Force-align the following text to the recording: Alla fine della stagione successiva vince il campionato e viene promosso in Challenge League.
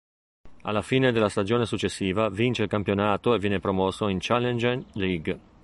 Alla 0.63 0.81
fine 0.81 1.11
della 1.11 1.29
stagione 1.29 1.67
successiva 1.67 2.27
vince 2.31 2.63
il 2.63 2.67
campionato 2.69 3.35
e 3.35 3.37
viene 3.37 3.59
promosso 3.59 4.07
in 4.07 4.17
Challenge 4.19 4.83
League. 4.93 5.39